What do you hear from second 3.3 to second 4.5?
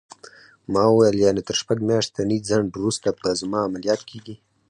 زما عملیات کېږي؟